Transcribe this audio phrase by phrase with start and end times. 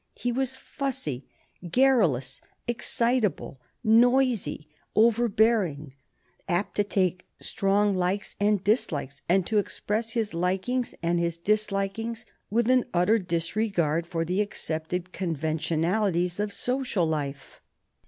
[0.15, 1.27] He was fussy,
[1.69, 5.93] garrulous, excitable, noisy, overbearing,
[6.49, 12.25] apt to take strong likes and dislikes and to express his likings and his dislikings
[12.49, 17.61] with an utter disregard for the accepted conventionalities of social life.